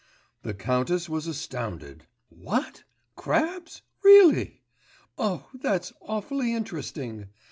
[0.41, 2.07] The countess was astounded.
[2.29, 2.85] 'What?
[3.15, 3.83] Crabs!
[4.03, 4.63] Really?
[5.19, 7.27] Oh, that's awfully interesting!